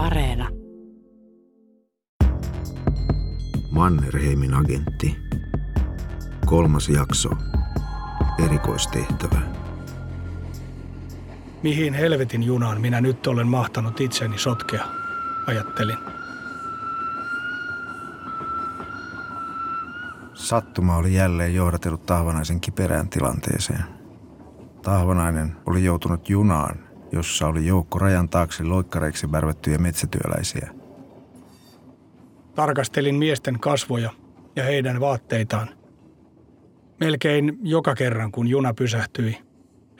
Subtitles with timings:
[0.00, 0.48] Areena.
[3.70, 5.16] Mannerheimin agentti.
[6.46, 7.30] Kolmas jakso.
[8.44, 9.40] Erikoistehtävä.
[11.62, 14.84] Mihin helvetin junaan minä nyt olen mahtanut itseni sotkea,
[15.46, 15.98] ajattelin.
[20.34, 23.84] Sattuma oli jälleen johdatellut Tahvanaisen kiperään tilanteeseen.
[24.82, 30.70] Tahvanainen oli joutunut junaan, jossa oli joukko rajan taakse loikkareiksi värvättyjä metsätyöläisiä.
[32.54, 34.10] Tarkastelin miesten kasvoja
[34.56, 35.68] ja heidän vaatteitaan.
[37.00, 39.38] Melkein joka kerran, kun juna pysähtyi,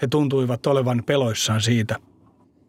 [0.03, 1.97] he tuntuivat olevan peloissaan siitä,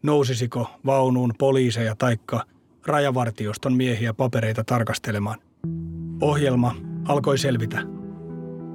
[0.02, 2.44] nousisiko vaunuun poliiseja taikka
[2.86, 5.38] rajavartioston miehiä papereita tarkastelemaan.
[6.20, 6.74] Ohjelma
[7.08, 7.82] alkoi selvitä.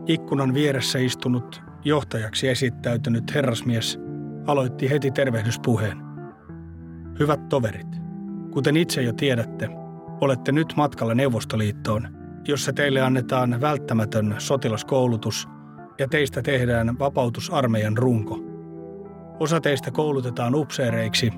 [0.08, 3.99] Ikkunan vieressä istunut johtajaksi esittäytynyt herrasmies
[4.47, 5.97] aloitti heti tervehdyspuheen.
[7.19, 7.88] Hyvät toverit,
[8.51, 9.69] kuten itse jo tiedätte,
[10.21, 12.08] olette nyt matkalla Neuvostoliittoon,
[12.47, 15.47] jossa teille annetaan välttämätön sotilaskoulutus
[15.99, 18.39] ja teistä tehdään vapautusarmeijan runko.
[19.39, 21.31] Osa teistä koulutetaan upseereiksi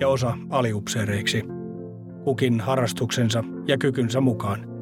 [0.00, 1.44] ja osa aliupseereiksi,
[2.24, 4.66] kukin harrastuksensa ja kykynsä mukaan–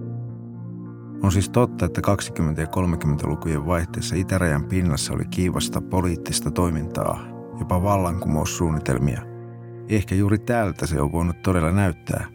[1.24, 7.82] on siis totta, että 20- ja 30-lukujen vaihteessa itärajan pinnassa oli kiivasta poliittista toimintaa, jopa
[7.82, 9.22] vallankumoussuunnitelmia.
[9.88, 12.26] Ehkä juuri täältä se on voinut todella näyttää.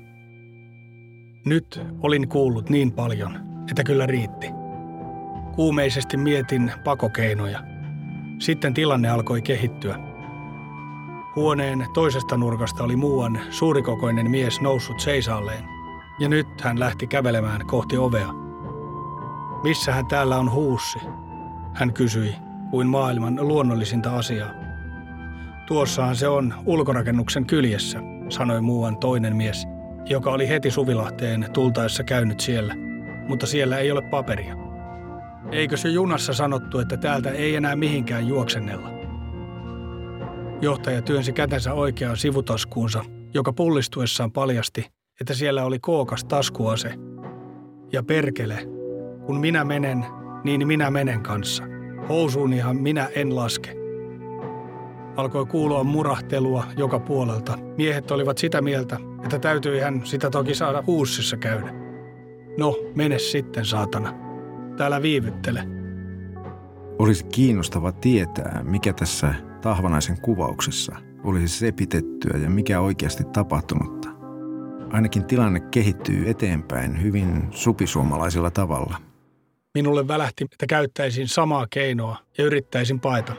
[1.46, 3.38] Nyt olin kuullut niin paljon,
[3.70, 4.48] että kyllä riitti.
[5.56, 7.64] Kuumeisesti mietin pakokeinoja.
[8.40, 10.00] Sitten tilanne alkoi kehittyä.
[11.36, 15.64] Huoneen toisesta nurkasta oli muuan suurikokoinen mies noussut seisaalleen,
[16.20, 18.34] ja nyt hän lähti kävelemään kohti ovea.
[19.64, 21.00] Missähän täällä on huussi?
[21.74, 22.36] Hän kysyi,
[22.72, 24.59] kuin maailman luonnollisinta asiaa.
[25.70, 29.68] Tuossahan se on ulkorakennuksen kyljessä, sanoi muuan toinen mies,
[30.06, 32.76] joka oli heti Suvilahteen tultaessa käynyt siellä,
[33.28, 34.56] mutta siellä ei ole paperia.
[35.52, 38.90] Eikö se junassa sanottu, että täältä ei enää mihinkään juoksennella?
[40.62, 44.86] Johtaja työnsi kätensä oikeaan sivutaskuunsa, joka pullistuessaan paljasti,
[45.22, 46.94] että siellä oli kookas taskuase.
[47.94, 48.60] Ja perkele,
[49.26, 50.06] kun minä menen,
[50.44, 51.64] niin minä menen kanssa.
[52.10, 53.79] Housuunihan minä en laske.
[55.20, 57.58] Alkoi kuulua murahtelua joka puolelta.
[57.78, 61.74] Miehet olivat sitä mieltä, että täytyi hän sitä toki saada huussissa käydä.
[62.58, 64.14] No, mene sitten, saatana.
[64.78, 65.64] Täällä viivyttele.
[67.00, 74.10] Olisi kiinnostava tietää, mikä tässä Tahvanaisen kuvauksessa olisi sepitettyä ja mikä oikeasti tapahtunutta.
[74.92, 78.98] Ainakin tilanne kehittyy eteenpäin hyvin supisuomalaisella tavalla–
[79.74, 83.34] Minulle välähti, että käyttäisin samaa keinoa ja yrittäisin paeta.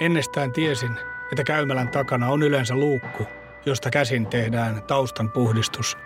[0.00, 0.98] Ennestään tiesin,
[1.32, 3.26] että käymälän takana on yleensä luukku,
[3.66, 5.98] josta käsin tehdään taustan puhdistus.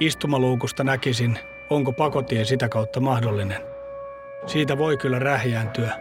[0.00, 1.38] Istumaluukusta näkisin,
[1.70, 3.62] onko pakotie sitä kautta mahdollinen.
[4.46, 5.92] Siitä voi kyllä rähjääntyä,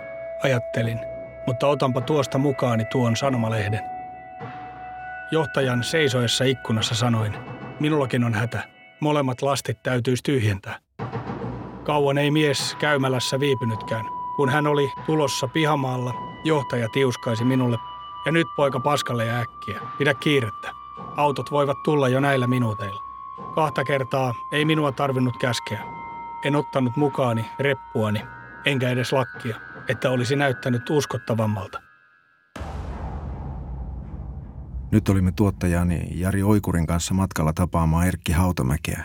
[0.43, 0.99] ajattelin,
[1.47, 3.81] mutta otanpa tuosta mukaani tuon sanomalehden.
[5.31, 7.33] Johtajan seisoessa ikkunassa sanoin,
[7.79, 8.63] minullakin on hätä.
[8.99, 10.79] Molemmat lastit täytyisi tyhjentää.
[11.83, 14.05] Kauan ei mies käymälässä viipynytkään.
[14.35, 17.77] Kun hän oli tulossa pihamaalla, johtaja tiuskaisi minulle.
[18.25, 19.81] Ja nyt poika paskalle ja äkkiä.
[19.97, 20.71] Pidä kiirettä.
[21.17, 23.01] Autot voivat tulla jo näillä minuuteilla.
[23.55, 25.83] Kahta kertaa ei minua tarvinnut käskeä.
[26.45, 28.21] En ottanut mukaani reppuani,
[28.65, 31.81] enkä edes lakkia, että olisi näyttänyt uskottavammalta.
[34.91, 39.03] Nyt olimme tuottajani Jari Oikurin kanssa matkalla tapaamaan Erkki Hautamäkeä,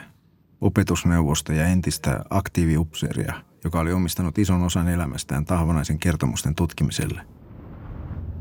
[0.60, 7.22] opetusneuvosta ja entistä aktiiviupseeria, joka oli omistanut ison osan elämästään tahvanaisen kertomusten tutkimiselle.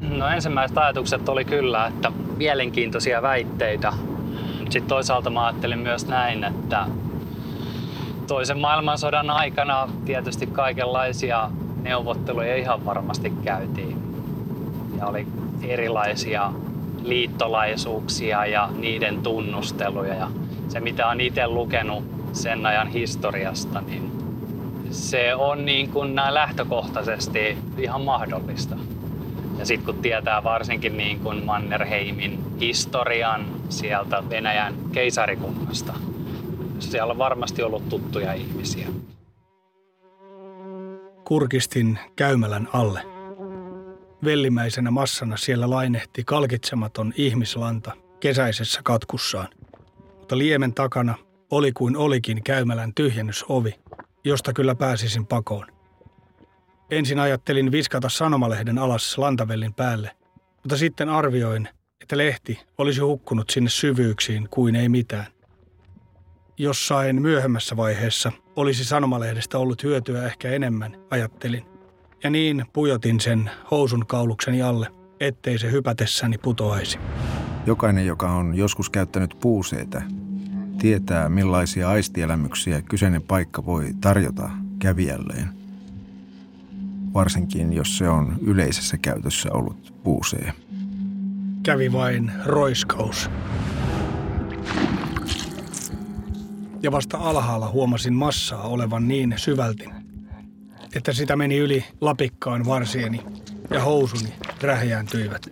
[0.02, 3.94] No ensimmäiset ajatukset oli kyllä, että mielenkiintoisia väitteitä.
[4.70, 6.88] Sitten toisaalta mä ajattelin myös näin, että
[8.28, 11.52] toisen maailmansodan aikana tietysti kaikenlaisia
[11.82, 13.98] neuvotteluja ihan varmasti käytiin.
[14.98, 15.28] Ja oli
[15.62, 16.54] erilaisia
[17.04, 20.14] liittolaisuuksia ja niiden tunnusteluja.
[20.14, 20.28] Ja
[20.68, 22.04] se, mitä on itse lukenut
[22.34, 24.17] sen ajan historiasta, niin
[24.92, 28.76] se on niin kuin näin lähtökohtaisesti ihan mahdollista.
[29.60, 35.94] Ja sitten kun tietää varsinkin niin kuin Mannerheimin historian sieltä Venäjän keisarikunnasta,
[36.80, 38.88] siellä on varmasti ollut tuttuja ihmisiä.
[41.26, 43.02] Kurkistin käymälän alle.
[44.24, 49.48] Vellimäisenä massana siellä lainehti kalkitsematon ihmislanta kesäisessä katkussaan–
[50.28, 51.16] mutta liemen takana
[51.52, 53.76] oli kuin olikin käymälän tyhjennysovi,
[54.28, 55.68] josta kyllä pääsisin pakoon.
[56.92, 60.12] Ensin ajattelin viskata sanomalehden alas lantavellin päälle,
[60.64, 61.70] mutta sitten arvioin,
[62.02, 65.26] että lehti olisi hukkunut sinne syvyyksiin kuin ei mitään.
[66.58, 71.66] Jossain myöhemmässä vaiheessa olisi sanomalehdestä ollut hyötyä ehkä enemmän, ajattelin.
[72.24, 74.88] Ja niin pujotin sen housun kaulukseni alle,
[75.20, 77.00] ettei se hypätessäni putoaisi.
[77.66, 80.02] Jokainen, joka on joskus käyttänyt puuseitä,
[80.78, 85.50] tietää millaisia aistielämyksiä kyseinen paikka voi tarjota kävijälleen.
[87.14, 90.54] Varsinkin, jos se on yleisessä käytössä ollut puusee.
[91.64, 93.30] Kävi vain roiskaus.
[96.84, 99.86] Ja vasta alhaalla huomasin massaa olevan niin syvälti,
[100.96, 103.22] että sitä meni yli lapikkaan varsieni
[103.70, 105.48] ja housuni rähjääntyivät.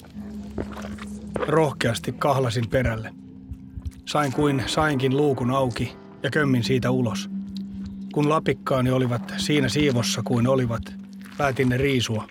[1.48, 3.25] Rohkeasti kahlasin perälle.
[4.06, 7.30] Sain kuin sainkin luukun auki ja kömmin siitä ulos.
[8.14, 10.82] Kun lapikkaani olivat siinä siivossa kuin olivat,
[11.38, 12.28] päätin ne riisua,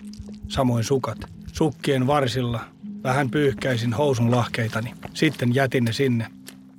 [0.47, 1.17] samoin sukat.
[1.53, 2.59] Sukkien varsilla
[3.03, 6.27] vähän pyyhkäisin housun lahkeitani, sitten jätin ne sinne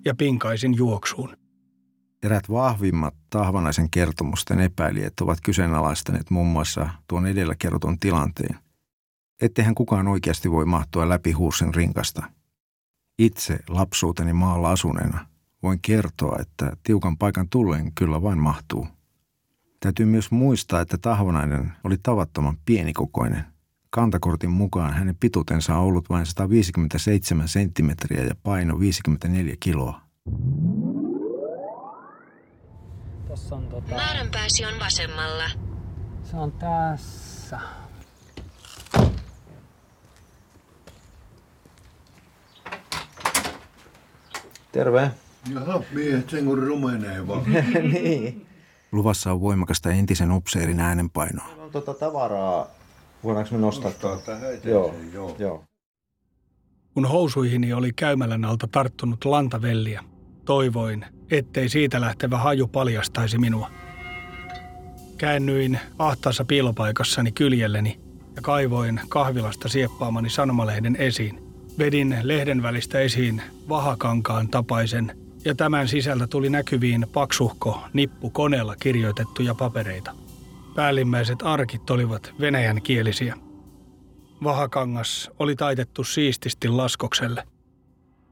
[0.05, 1.37] ja pinkaisin juoksuun.
[2.23, 8.59] Erät vahvimmat tahvanaisen kertomusten epäilijät ovat kyseenalaistaneet muun muassa tuon edellä kerrotun tilanteen.
[9.43, 12.36] Etteihän kukaan oikeasti voi mahtua läpi huusin rinkasta.
[13.19, 15.27] Itse lapsuuteni maalla asuneena
[15.63, 18.87] voin kertoa, että tiukan paikan tullen kyllä vain mahtuu.
[19.81, 23.45] Täytyy myös muistaa, että tahvanainen oli tavattoman pienikokoinen.
[23.91, 30.01] Kantakortin mukaan hänen pituutensa on ollut vain 157 senttimetriä ja paino 54 kiloa.
[33.29, 33.95] Tossa on tota...
[33.95, 35.51] Määränpääsi on vasemmalla.
[36.23, 37.61] Se on tässä.
[44.77, 45.11] Terve.
[45.55, 47.43] Jaha, miehet sen kun rumenee vaan.
[47.93, 48.47] niin.
[48.93, 51.47] Luvassa on voimakasta entisen upseerin äänenpainoa.
[51.47, 52.67] Meillä on tota tavaraa.
[53.25, 53.91] Voidaanko me nostaa?
[53.91, 55.37] Nostaa tähän eteen Joo, joo.
[55.39, 55.65] joo.
[56.95, 60.05] Kun housuihini oli käymälän alta tarttunut lantavelliä,
[60.45, 63.71] toivoin, ettei siitä lähtevä haju paljastaisi minua.
[65.19, 68.01] Käännyin ahtaassa piilopaikassani kyljelleni
[68.37, 71.46] ja kaivoin kahvilasta sieppaamani sanomalehden esiin.
[71.79, 79.55] Vedin lehden välistä esiin vahakankaan tapaisen ja tämän sisältä tuli näkyviin paksuhko nippu koneella kirjoitettuja
[79.55, 80.13] papereita.
[80.75, 83.37] Päällimmäiset arkit olivat venäjän kielisiä.
[84.45, 87.45] Vahakangas oli taitettu siististi laskokselle.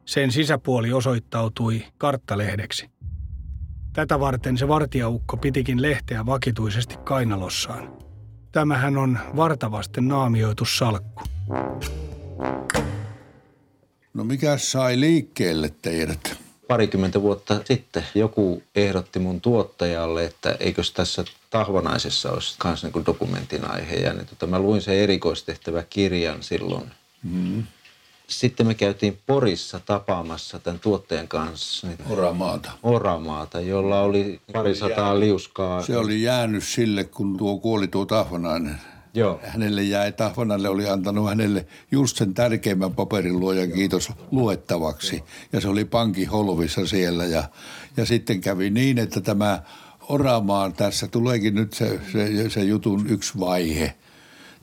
[0.05, 2.91] Sen sisäpuoli osoittautui karttalehdeksi.
[3.93, 7.97] Tätä varten se vartijaukko pitikin lehteä vakituisesti kainalossaan.
[8.53, 11.23] Tämähän on vartavasten naamioitu salkku.
[14.15, 16.37] No mikä sai liikkeelle teidät?
[16.69, 23.71] Parikymmentä vuotta sitten joku ehdotti mun tuottajalle, että eikös tässä Tahvanaisessa olisi myös niin dokumentin
[23.71, 23.97] aihe.
[23.97, 26.91] Ja niin, tota, mä luin sen erikoistehtävä kirjan silloin.
[27.23, 27.63] Mm.
[28.27, 32.73] Sitten me käytiin Porissa tapaamassa tämän tuottajan kanssa niin Oramaata.
[32.83, 35.83] oramaata, jolla oli parisataa liuskaa.
[35.83, 38.81] Se oli jäänyt sille, kun tuo kuoli tuo Tahvanainen.
[39.15, 39.41] Joo.
[39.43, 45.23] Hänelle jäi, Tahvanalle oli antanut hänelle just sen tärkeimmän paperin luojan kiitos luettavaksi.
[45.53, 47.25] Ja se oli pankin holvissa siellä.
[47.25, 47.45] Ja,
[47.97, 49.63] ja sitten kävi niin, että tämä
[50.09, 53.95] Oramaan tässä tuleekin nyt se, se, se jutun yksi vaihe.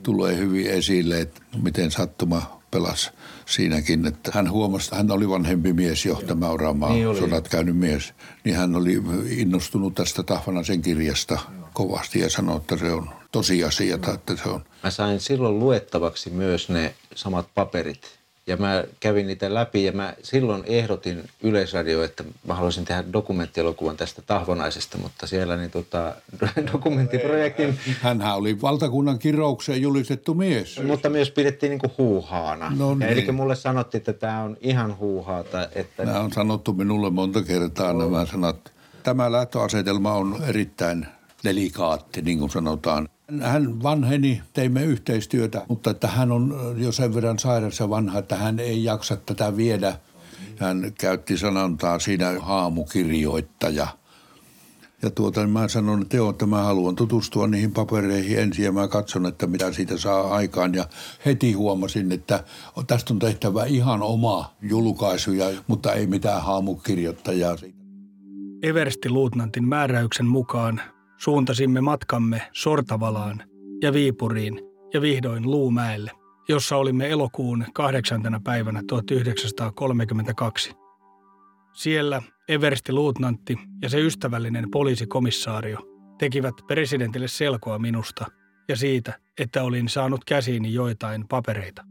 [0.03, 3.11] Tulee hyvin esille, että miten sattuma pelasi
[3.45, 7.19] siinäkin, että hän huomasi, että hän oli vanhempi mies jo, tämä Oramaan Niin oli.
[7.19, 8.13] sodat käynyt mies.
[8.43, 11.39] Niin hän oli innostunut tästä Tahvanaisen kirjasta
[11.73, 16.69] kovasti ja sanoi, että se on tosiasia, että se on Mä sain silloin luettavaksi myös
[16.69, 18.21] ne samat paperit.
[18.47, 23.97] Ja mä kävin niitä läpi ja mä silloin ehdotin Yleisradio, että mä haluaisin tehdä dokumenttielokuvan
[23.97, 26.15] tästä Tahvonaisesta, mutta siellä niin tota,
[26.73, 30.79] dokumenttiprojektin, Hänhän oli valtakunnan kiroukseen julistettu mies.
[30.83, 32.71] mutta myös pidettiin niinku huuhaana.
[32.77, 33.09] No ja niin.
[33.09, 37.93] eli mulle sanottiin, että tämä on ihan huuhaata, että Nämä on sanottu minulle monta kertaa
[37.93, 38.71] nämä sanat.
[39.03, 41.05] Tämä lähtöasetelma on erittäin
[41.43, 43.09] delikaatti, niin kuin sanotaan.
[43.39, 48.35] Hän vanheni, teimme yhteistyötä, mutta että hän on jo sen verran sairas ja vanha, että
[48.35, 49.97] hän ei jaksa tätä viedä.
[50.57, 53.87] Hän käytti sanontaa siinä haamukirjoittaja.
[55.01, 58.71] Ja tuota, niin mä sanon, että joo, että mä haluan tutustua niihin papereihin ensin ja
[58.71, 60.73] mä katson, että mitä siitä saa aikaan.
[60.73, 60.85] Ja
[61.25, 62.43] heti huomasin, että
[62.87, 67.55] tästä on tehtävä ihan oma julkaisuja, mutta ei mitään haamukirjoittajaa.
[68.63, 70.81] Eversti-luutnantin määräyksen mukaan
[71.23, 73.43] suuntasimme matkamme Sortavalaan
[73.81, 74.61] ja Viipuriin
[74.93, 76.11] ja vihdoin Luumäelle,
[76.49, 80.73] jossa olimme elokuun kahdeksantena päivänä 1932.
[81.73, 85.77] Siellä Eversti-luutnantti ja se ystävällinen poliisikomisaario
[86.17, 88.25] tekivät presidentille selkoa minusta
[88.69, 91.83] ja siitä, että olin saanut käsiini joitain papereita.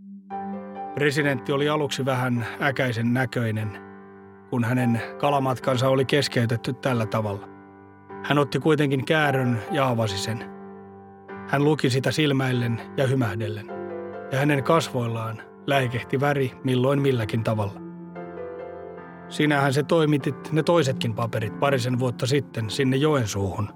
[0.95, 3.79] Presidentti oli aluksi vähän äkäisen näköinen,
[4.51, 7.60] kun hänen kalamatkansa oli keskeytetty tällä tavalla.
[8.23, 10.45] Hän otti kuitenkin käärön ja avasi sen.
[11.49, 13.67] Hän luki sitä silmäillen ja hymähdellen,
[14.33, 17.81] ja hänen kasvoillaan läikehti väri milloin milläkin tavalla.
[19.29, 23.69] Sinähän se toimitit ne toisetkin paperit parisen vuotta sitten sinne Joensuuhun.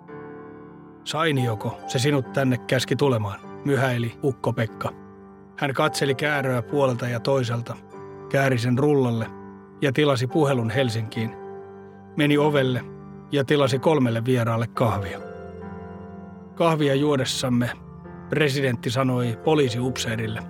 [1.04, 4.92] Sainioko se sinut tänne käski tulemaan, myhäili Ukko-Pekka.
[5.58, 7.76] Hän katseli kääröä puolelta ja toiselta,
[8.30, 9.26] kääri sen rullalle
[9.82, 11.36] ja tilasi puhelun Helsinkiin.
[12.16, 12.93] Meni ovelle
[13.34, 15.20] ja tilasi kolmelle vieraalle kahvia.
[16.54, 17.70] Kahvia juodessamme
[18.28, 20.42] presidentti sanoi poliisiupseerille.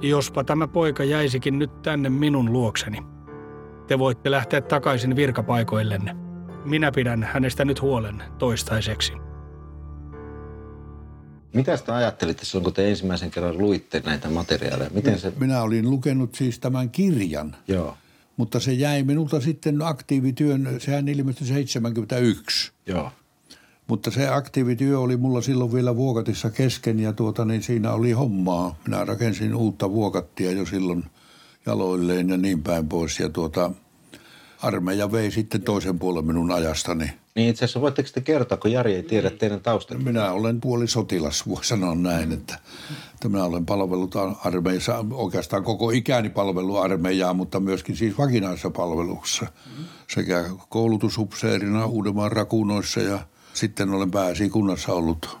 [0.00, 3.02] Jospa tämä poika jäisikin nyt tänne minun luokseni.
[3.86, 6.16] Te voitte lähteä takaisin virkapaikoillenne.
[6.64, 9.12] Minä pidän hänestä nyt huolen toistaiseksi.
[11.52, 14.90] Mitä sitä ajattelitte silloin, kun te ensimmäisen kerran luitte näitä materiaaleja?
[14.94, 15.32] Miten se...
[15.40, 17.96] Minä olin lukenut siis tämän kirjan, Joo,
[18.40, 22.72] mutta se jäi minulta sitten aktiivityön, sehän ilmestyi 71.
[22.86, 23.12] joo.
[23.86, 28.78] Mutta se aktiivityö oli mulla silloin vielä vuokatissa kesken ja tuota, niin siinä oli hommaa.
[28.84, 31.04] Minä rakensin uutta vuokattia jo silloin
[31.66, 33.20] jaloilleen ja niin päin pois.
[33.20, 33.70] Ja tuota,
[34.62, 37.12] armeija vei sitten toisen puolen minun ajastani.
[37.40, 39.98] Niin itse asiassa voitteko te kertoa, kun Jari ei tiedä teidän taustaa?
[39.98, 42.58] Minä olen puoli sotilas, voi sanoa näin, että,
[43.14, 49.46] että minä olen palvellut armeijassa, oikeastaan koko ikäni palvellut armeijaa, mutta myöskin siis vakinaisessa palveluksessa.
[50.08, 53.18] Sekä koulutusupseerina Uudenmaan rakunoissa ja
[53.54, 55.38] sitten olen pääesikunnassa ollut.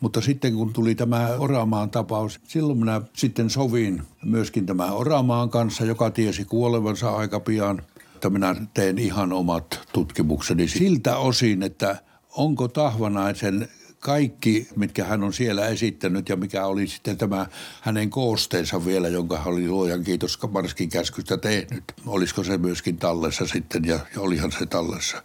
[0.00, 5.84] Mutta sitten kun tuli tämä Oramaan tapaus, silloin minä sitten sovin myöskin tämä Oramaan kanssa,
[5.84, 7.82] joka tiesi kuolevansa aika pian,
[8.16, 12.02] että minä teen ihan omat tutkimukseni siltä osin, että
[12.36, 13.68] onko Tahvanaisen
[14.00, 17.46] kaikki, mitkä hän on siellä esittänyt ja mikä oli sitten tämä
[17.80, 21.84] hänen koosteensa vielä, jonka hän oli luojan kiitos Marskin käskystä tehnyt.
[22.06, 25.22] Olisiko se myöskin tallessa sitten ja, ja olihan se tallessa.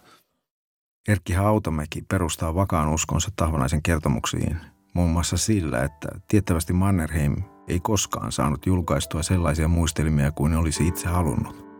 [1.08, 4.56] Erkki Hautamäki perustaa vakaan uskonsa Tahvanaisen kertomuksiin
[4.94, 7.36] muun muassa sillä, että tiettävästi Mannerheim
[7.68, 11.71] ei koskaan saanut julkaistua sellaisia muistelmia kuin olisi itse halunnut.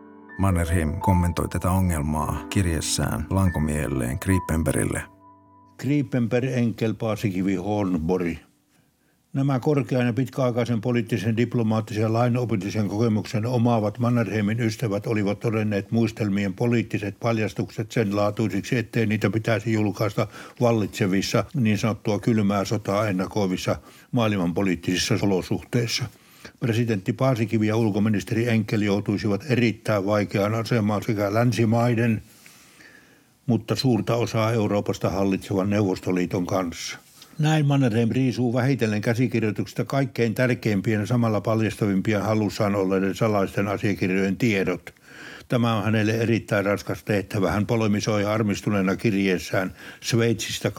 [0.43, 5.03] Mannerheim kommentoi tätä ongelmaa kirjessään lankomielleen Krippenbergille.
[5.77, 8.39] Kripenberg, Enkel, Paasikivi, Hornbori.
[9.33, 16.55] Nämä korkean ja pitkäaikaisen poliittisen, diplomaattisen ja lainopillisen kokemuksen omaavat Mannerheimin ystävät olivat todenneet muistelmien
[16.55, 20.27] poliittiset paljastukset sen laatuisiksi, ettei niitä pitäisi julkaista
[20.61, 23.77] vallitsevissa niin sanottua kylmää sotaa ennakoivissa
[24.13, 26.05] maailmanpoliittisissa olosuhteissa.
[26.61, 32.23] Presidentti Paasikivi ja ulkoministeri Enkel joutuisivat erittäin vaikeaan asemaan sekä länsimaiden,
[33.47, 36.99] mutta suurta osaa Euroopasta hallitsevan Neuvostoliiton kanssa.
[37.39, 44.95] Näin Mannerheim riisuu vähitellen käsikirjoituksesta kaikkein tärkeimpien ja samalla paljastavimpien halussaan olleiden salaisten asiakirjojen tiedot.
[45.49, 47.53] Tämä on hänelle erittäin raskas tehtävä.
[47.53, 50.75] Hän polemisoi armistuneena kirjeessään Sveitsistä 18.2.49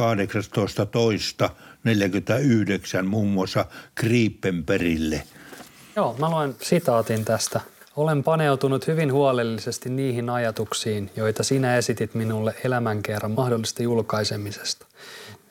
[3.05, 3.65] muun muassa
[3.95, 5.23] Kriippenperille.
[5.95, 7.61] Joo, mä luen sitaatin tästä.
[7.95, 14.85] Olen paneutunut hyvin huolellisesti niihin ajatuksiin, joita sinä esitit minulle elämänkerran mahdollista julkaisemisesta.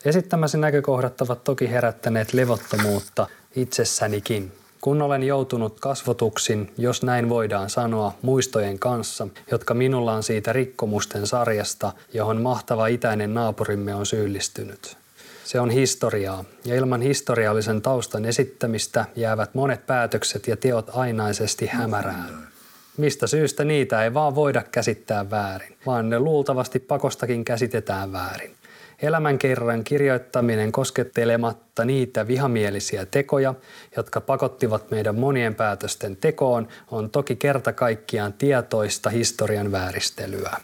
[0.04, 4.52] Esittämäsi näkökohdat ovat toki herättäneet levottomuutta itsessänikin.
[4.80, 11.26] Kun olen joutunut kasvotuksin, jos näin voidaan sanoa, muistojen kanssa, jotka minulla on siitä rikkomusten
[11.26, 15.01] sarjasta, johon mahtava itäinen naapurimme on syyllistynyt.
[15.44, 22.48] Se on historiaa, ja ilman historiallisen taustan esittämistä jäävät monet päätökset ja teot ainaisesti hämärään.
[22.96, 28.54] Mistä syystä niitä ei vaan voida käsittää väärin, vaan ne luultavasti pakostakin käsitetään väärin.
[29.02, 33.54] Elämänkerran kirjoittaminen koskettelematta niitä vihamielisiä tekoja,
[33.96, 40.56] jotka pakottivat meidän monien päätösten tekoon, on toki kerta kaikkiaan tietoista historian vääristelyä.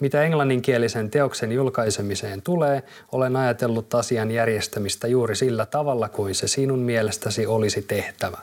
[0.00, 6.78] Mitä englanninkielisen teoksen julkaisemiseen tulee, olen ajatellut asian järjestämistä juuri sillä tavalla kuin se sinun
[6.78, 8.38] mielestäsi olisi tehtävä.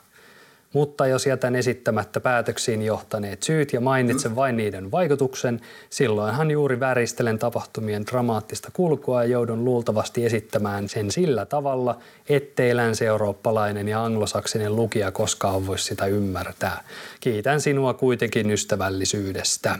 [0.73, 7.39] Mutta jos jätän esittämättä päätöksiin johtaneet syyt ja mainitsen vain niiden vaikutuksen, silloinhan juuri väristelen
[7.39, 15.11] tapahtumien dramaattista kulkua ja joudun luultavasti esittämään sen sillä tavalla, ettei länsi-eurooppalainen ja anglosaksinen lukija
[15.11, 16.83] koskaan voi sitä ymmärtää.
[17.19, 19.79] Kiitän sinua kuitenkin ystävällisyydestä.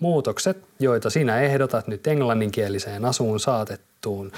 [0.00, 4.32] Muutokset, joita sinä ehdotat nyt englanninkieliseen asuun saatettuun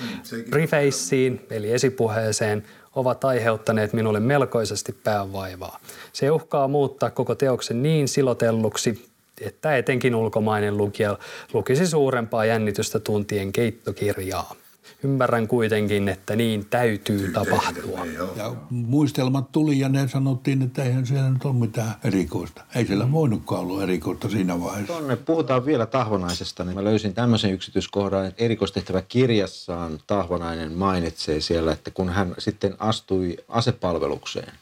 [0.50, 2.62] prefaceen, eli esipuheeseen,
[2.94, 5.80] ovat aiheuttaneet minulle melkoisesti päänvaivaa.
[6.12, 9.08] Se uhkaa muuttaa koko teoksen niin silotelluksi,
[9.40, 11.18] että etenkin ulkomainen lukija
[11.52, 14.54] lukisi suurempaa jännitystä tuntien keittokirjaa.
[15.02, 18.06] Ymmärrän kuitenkin, että niin täytyy tapahtua.
[18.36, 22.62] Ja muistelmat tuli ja ne sanottiin, että eihän siellä nyt ole mitään erikoista.
[22.74, 24.92] Ei siellä voinutkaan olla erikoista siinä vaiheessa.
[24.92, 31.72] Tuonne puhutaan vielä Tahvonaisesta, niin mä löysin tämmöisen yksityiskohdan, että erikoistehtävä kirjassaan Tahvonainen mainitsee siellä,
[31.72, 34.52] että kun hän sitten astui asepalvelukseen,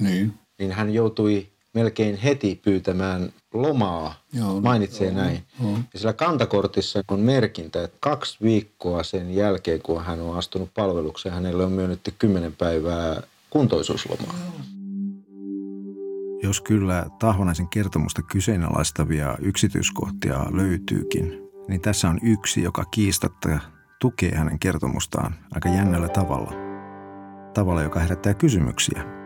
[0.00, 0.34] Niin.
[0.58, 3.32] niin hän joutui melkein heti pyytämään
[3.62, 5.42] lomaa, Joo, mainitsee joo, näin.
[5.62, 5.78] joo.
[5.92, 11.34] Ja sillä kantakortissa on merkintä, että kaksi viikkoa sen jälkeen, kun hän on astunut palvelukseen,
[11.34, 14.34] hänelle on myönnetty kymmenen päivää kuntoisuuslomaa.
[16.42, 23.58] Jos kyllä Tahvanaisen kertomusta kyseenalaistavia yksityiskohtia löytyykin, niin tässä on yksi, joka kiistatta
[24.00, 26.52] tukee hänen kertomustaan aika jännällä tavalla.
[27.54, 29.25] Tavalla, joka herättää kysymyksiä.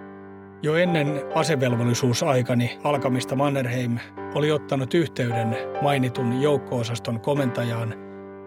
[0.63, 3.99] Jo ennen asevelvollisuusaikani alkamista Mannerheim
[4.35, 7.95] oli ottanut yhteyden mainitun joukko-osaston komentajaan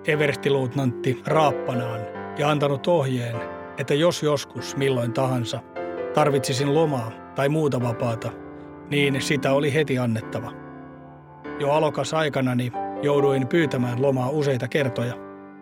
[0.08, 2.02] everstiluutnantti Raappanaan
[2.38, 3.36] ja antanut ohjeen,
[3.78, 5.60] että jos joskus milloin tahansa
[6.14, 8.32] tarvitsisin lomaa tai muuta vapaata,
[8.90, 10.52] niin sitä oli heti annettava.
[11.60, 15.14] Jo alokas aikanani jouduin pyytämään lomaa useita kertoja.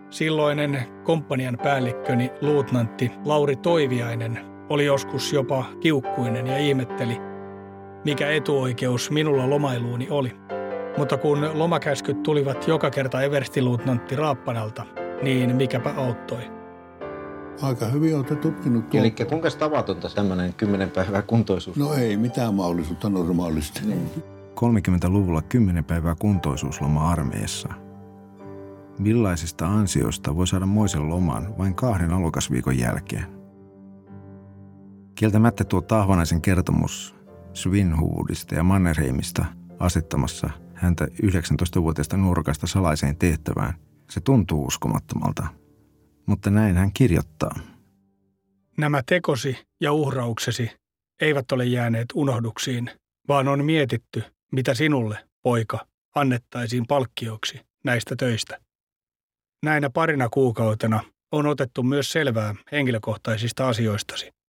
[0.10, 7.18] Silloinen komppanian päällikköni luutnantti Lauri Toiviainen oli joskus jopa kiukkuinen ja ihmetteli,
[8.06, 10.32] mikä etuoikeus minulla lomailuuni oli.
[10.98, 14.86] Mutta kun lomakäskyt tulivat joka kerta everstiluutnantti Raappanalta,
[15.22, 16.52] niin mikäpä auttoi.
[17.62, 19.02] Aika hyvin olette tutkinut tuon.
[19.02, 21.78] Eli kuinka tavatonta tämmöinen kymmenen päivää kuntoisuus?
[21.78, 23.82] No ei mitään mahdollisuutta normaalisti.
[24.60, 27.70] 30-luvulla 10 päivää kuntoisuusloma armeijassa.
[29.00, 33.41] Millaisista ansioista voi saada moisen loman vain kahden alokasviikon jälkeen?
[35.22, 37.16] Kieltämättä tuo Tahvanaisen kertomus
[37.54, 39.46] Svinhuvudista ja Mannerheimista
[39.80, 43.74] asettamassa häntä 19-vuotiaasta nuorukasta salaiseen tehtävään,
[44.10, 45.48] se tuntuu uskomattomalta.
[46.26, 47.60] Mutta näin hän kirjoittaa.
[48.78, 50.72] Nämä tekosi ja uhrauksesi
[51.22, 52.92] eivät ole jääneet unohduksiin,
[53.28, 55.86] vaan on mietitty, mitä sinulle, poika,
[56.16, 58.60] annettaisiin palkkioksi näistä töistä.
[59.64, 64.41] Näinä parina kuukautena on otettu myös selvää henkilökohtaisista asioistasi.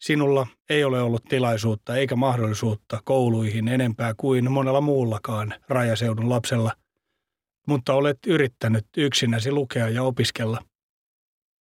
[0.00, 6.72] Sinulla ei ole ollut tilaisuutta eikä mahdollisuutta kouluihin enempää kuin monella muullakaan rajaseudun lapsella,
[7.66, 10.58] mutta olet yrittänyt yksinäsi lukea ja opiskella.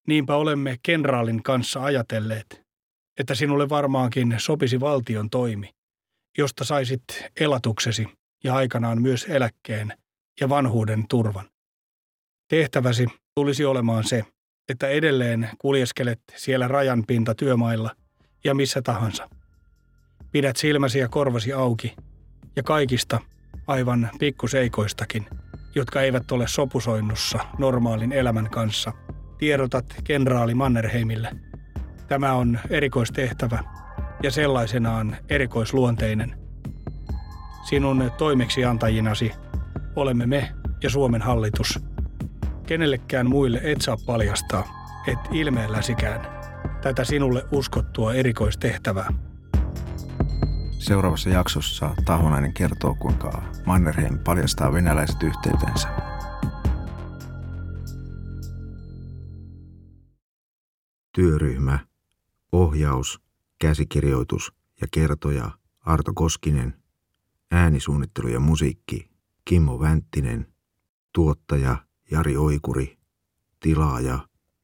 [0.08, 2.66] Niinpä olemme kenraalin kanssa ajatelleet,
[3.20, 5.70] että sinulle varmaankin sopisi valtion toimi,
[6.38, 7.04] josta saisit
[7.40, 8.08] elatuksesi
[8.44, 9.94] ja aikanaan myös eläkkeen
[10.42, 11.50] ja vanhuuden turvan.
[12.50, 14.24] Tehtäväsi tulisi olemaan se,
[14.70, 17.96] että edelleen kuljeskelet siellä rajanpinta työmailla
[18.46, 19.30] ja missä tahansa.
[20.32, 21.96] Pidät silmäsi ja korvasi auki
[22.56, 23.20] ja kaikista
[23.68, 25.26] aivan pikkuseikoistakin,
[25.76, 28.92] jotka eivät ole sopusoinnussa normaalin elämän kanssa,
[29.38, 31.32] tiedotat kenraali Mannerheimille.
[32.08, 33.64] Tämä on erikoistehtävä
[34.24, 36.38] ja sellaisenaan erikoisluonteinen.
[37.70, 39.32] Sinun toimeksiantajinasi
[39.96, 40.52] olemme me
[40.84, 41.80] ja Suomen hallitus.
[42.68, 44.64] Kenellekään muille et saa paljastaa,
[45.08, 46.35] et ilmeelläsikään
[46.82, 49.14] tätä sinulle uskottua erikoistehtävää.
[50.80, 55.88] Seuraavassa jaksossa Tahvonainen kertoo, kuinka Mannerheim paljastaa venäläiset yhteytensä.
[61.12, 61.80] Työryhmä,
[62.52, 63.22] ohjaus,
[63.60, 66.74] käsikirjoitus ja kertoja Arto Koskinen,
[67.52, 69.10] äänisuunnittelu ja musiikki
[69.46, 70.54] Kimmo Vänttinen,
[71.14, 71.78] tuottaja
[72.12, 72.98] Jari Oikuri,
[73.60, 74.20] tilaaja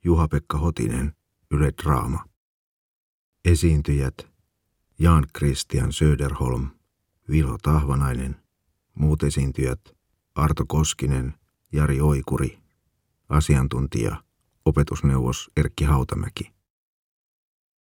[0.05, 1.15] Juha-Pekka Hotinen,
[1.51, 2.25] Yle Draama.
[3.45, 4.27] Esiintyjät
[4.99, 6.69] Jan Christian Söderholm,
[7.29, 8.35] Vilo Tahvanainen,
[8.93, 9.79] muut esiintyjät
[10.35, 11.33] Arto Koskinen,
[11.71, 12.59] Jari Oikuri,
[13.29, 14.23] asiantuntija,
[14.65, 16.60] opetusneuvos Erkki Hautamäki.